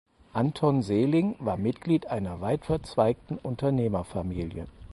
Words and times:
Anton 0.33 0.81
Seeling 0.81 1.35
war 1.37 1.57
Mitglied 1.57 2.07
einer 2.07 2.41
weitverzweigten 2.41 3.37
Unternehmerfamilie. 3.37 4.65